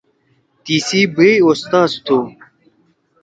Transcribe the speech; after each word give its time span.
تیِسی 0.63 1.01
بَئے 1.15 1.31
اوستاز 1.45 1.91
تُھو۔ 2.05 2.17